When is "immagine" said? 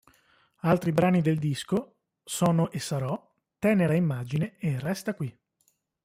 3.93-4.57